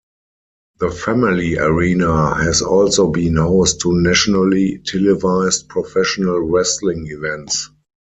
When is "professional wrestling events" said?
5.69-7.69